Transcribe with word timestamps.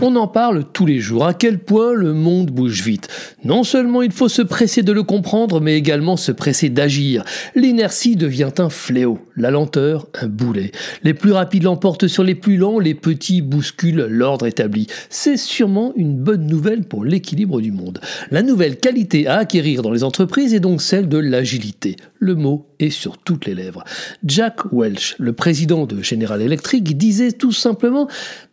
On 0.00 0.14
en 0.14 0.28
parle 0.28 0.64
tous 0.72 0.86
les 0.86 1.00
jours, 1.00 1.26
à 1.26 1.34
quel 1.34 1.58
point 1.58 1.92
le 1.92 2.12
monde 2.12 2.52
bouge 2.52 2.84
vite. 2.84 3.08
Non 3.42 3.64
seulement 3.64 4.00
il 4.00 4.12
faut 4.12 4.28
se 4.28 4.42
presser 4.42 4.84
de 4.84 4.92
le 4.92 5.02
comprendre, 5.02 5.60
mais 5.60 5.76
également 5.76 6.16
se 6.16 6.30
presser 6.30 6.68
d'agir. 6.68 7.24
L'inertie 7.56 8.14
devient 8.14 8.52
un 8.58 8.70
fléau, 8.70 9.18
la 9.36 9.50
lenteur 9.50 10.06
un 10.22 10.28
boulet. 10.28 10.70
Les 11.02 11.14
plus 11.14 11.32
rapides 11.32 11.64
l'emportent 11.64 12.06
sur 12.06 12.22
les 12.22 12.36
plus 12.36 12.56
lents, 12.56 12.78
les 12.78 12.94
petits 12.94 13.42
bousculent 13.42 14.06
l'ordre 14.08 14.46
établi. 14.46 14.86
C'est 15.10 15.36
sûrement 15.36 15.92
une 15.96 16.16
bonne 16.16 16.46
nouvelle 16.46 16.84
pour 16.84 17.04
l'équilibre 17.04 17.60
du 17.60 17.72
monde. 17.72 18.00
La 18.30 18.42
nouvelle 18.42 18.76
qualité 18.76 19.26
à 19.26 19.38
acquérir 19.38 19.82
dans 19.82 19.90
les 19.90 20.04
entreprises 20.04 20.54
est 20.54 20.60
donc 20.60 20.80
celle 20.80 21.08
de 21.08 21.18
l'agilité. 21.18 21.96
Le 22.20 22.36
mot 22.36 22.67
est 22.80 22.90
sur 22.90 23.18
toutes 23.18 23.46
les 23.46 23.54
lèvres. 23.54 23.84
Jack 24.24 24.72
Welch, 24.72 25.14
le 25.18 25.32
président 25.32 25.86
de 25.86 26.02
General 26.02 26.40
Electric, 26.40 26.96
disait 26.96 27.32
tout 27.32 27.52
simplement 27.52 28.08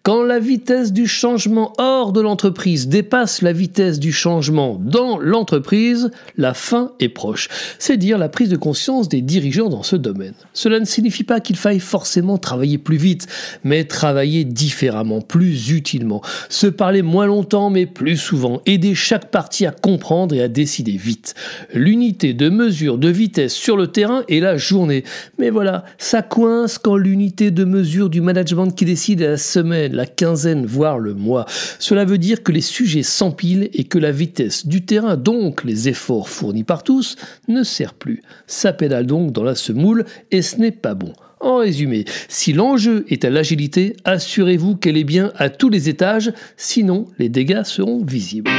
quand 0.06 0.22
la 0.22 0.38
vitesse 0.38 0.94
du 0.94 1.08
changement 1.08 1.74
hors 1.80 2.14
de 2.14 2.22
l'entreprise 2.22 2.88
dépasse 2.88 3.42
la 3.42 3.54
vitesse 3.54 4.00
du 4.00 4.12
changement 4.12 4.80
dans 4.80 5.18
l'entreprise, 5.18 6.12
la 6.38 6.54
fin 6.54 6.92
est 7.00 7.10
proche. 7.10 7.50
C'est 7.80 7.98
dire 7.98 8.20
la 8.20 8.30
prise 8.30 8.50
de 8.50 8.56
conscience 8.56 9.10
des 9.10 9.22
dirigeants 9.22 9.70
dans 9.70 9.82
ce 9.82 9.96
domaine. 9.96 10.36
Cela 10.54 10.80
ne 10.80 10.86
signifie 10.86 11.24
pas 11.24 11.40
qu'il 11.40 11.56
faille 11.56 11.80
forcément 11.80 12.38
travailler 12.38 12.78
plus 12.78 12.98
vite, 12.98 13.26
mais 13.64 13.86
travailler 13.86 14.44
différemment, 14.44 15.22
plus 15.22 15.72
utilement, 15.72 16.22
se 16.50 16.68
parler 16.68 17.02
moins 17.02 17.26
longtemps 17.26 17.72
mais 17.72 17.88
plus 17.88 18.18
souvent, 18.18 18.62
aider 18.68 18.94
chaque 18.94 19.32
partie 19.32 19.66
à 19.66 19.72
comprendre 19.72 20.36
et 20.36 20.42
à 20.44 20.48
décider 20.48 20.98
vite. 20.98 21.34
L'unité 21.74 22.36
de 22.36 22.50
mesure 22.50 23.00
de 23.00 23.10
vitesse 23.10 23.56
sur 23.56 23.76
le 23.76 23.88
terrain 23.88 24.15
est 24.28 24.40
la 24.40 24.58
journée. 24.58 25.04
Mais 25.38 25.50
voilà, 25.50 25.86
ça 25.98 26.22
coince 26.22 26.78
quand 26.78 26.98
l'unité 26.98 27.52
de 27.52 27.66
mesure 27.66 28.10
du 28.10 28.22
management 28.22 28.72
qui 28.72 28.86
décide 28.86 29.22
est 29.22 29.28
la 29.28 29.38
semaine 29.38 29.96
la 29.96 30.06
quinzaine, 30.06 30.66
voire 30.66 31.00
le 31.00 31.14
mois. 31.14 31.46
Cela 31.80 32.06
veut 32.06 32.18
dire 32.18 32.44
que 32.44 32.52
les 32.52 32.62
sujets 32.62 33.04
s'empilent 33.04 33.70
et 33.74 33.86
que 33.86 33.98
la 33.98 34.12
vitesse 34.12 34.68
du 34.68 34.86
terrain, 34.86 35.18
donc 35.18 35.64
les 35.64 35.90
efforts 35.90 36.30
fournis 36.30 36.64
par 36.64 36.84
tous, 36.84 37.16
ne 37.48 37.64
sert 37.64 37.94
plus. 37.94 38.22
Ça 38.48 38.74
pédale 38.74 39.06
donc 39.06 39.32
dans 39.32 39.44
la 39.44 39.56
semoule 39.56 40.06
et 40.32 40.42
ce 40.42 40.58
n'est 40.58 40.72
pas 40.72 40.94
bon. 40.94 41.14
En 41.42 41.58
résumé, 41.58 42.06
si 42.28 42.54
l'enjeu 42.54 43.06
est 43.10 43.26
à 43.26 43.30
l'agilité, 43.30 43.96
assurez-vous 44.04 44.78
qu'elle 44.78 44.98
est 44.98 45.04
bien 45.04 45.32
à 45.36 45.50
tous 45.50 45.70
les 45.70 45.90
étages, 45.90 46.32
sinon 46.58 47.06
les 47.20 47.30
dégâts 47.30 47.64
seront 47.64 48.04
visibles. 48.04 48.50